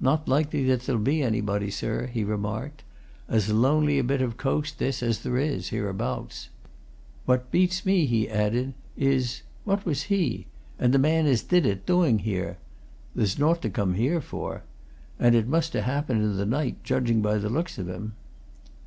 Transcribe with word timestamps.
"Not 0.00 0.26
likely 0.26 0.64
that 0.64 0.84
there'll 0.84 0.98
be 1.02 1.22
anybody, 1.22 1.70
sir," 1.70 2.06
he 2.06 2.24
remarked. 2.24 2.84
"As 3.28 3.52
lonely 3.52 3.98
a 3.98 4.02
bit 4.02 4.22
of 4.22 4.38
coast, 4.38 4.78
this, 4.78 5.02
as 5.02 5.18
there 5.18 5.36
is, 5.36 5.68
hereabouts. 5.68 6.48
What 7.26 7.50
beats 7.50 7.84
me," 7.84 8.06
he 8.06 8.30
added, 8.30 8.72
"is 8.96 9.42
what 9.64 9.84
was 9.84 10.04
he 10.04 10.46
and 10.78 10.94
the 10.94 10.98
man 10.98 11.26
as 11.26 11.42
did 11.42 11.66
it 11.66 11.84
doing, 11.84 12.20
here? 12.20 12.56
There's 13.14 13.38
naught 13.38 13.60
to 13.60 13.68
come 13.68 13.92
here 13.92 14.22
for. 14.22 14.62
And 15.18 15.34
it 15.34 15.46
must 15.46 15.74
ha' 15.74 15.80
happened 15.82 16.22
in 16.22 16.38
the 16.38 16.46
night, 16.46 16.82
judging 16.82 17.20
by 17.20 17.36
the 17.36 17.50
looks 17.50 17.76
of 17.76 17.88
him." 17.90 18.14